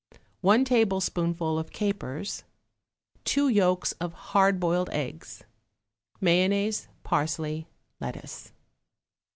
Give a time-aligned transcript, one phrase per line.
[0.41, 2.43] 1 tablespoonful of capers.
[3.25, 5.43] 2 yolks of hard boiled eggs.
[6.19, 7.67] Mayonnaise, parsley,
[7.99, 8.51] lettuce.